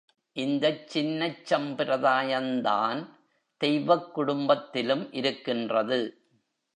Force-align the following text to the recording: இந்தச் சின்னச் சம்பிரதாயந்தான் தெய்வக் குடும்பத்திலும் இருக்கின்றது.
இந்தச் 0.35 0.87
சின்னச் 0.87 1.53
சம்பிரதாயந்தான் 1.53 3.01
தெய்வக் 3.61 4.19
குடும்பத்திலும் 4.19 5.07
இருக்கின்றது. 5.11 5.99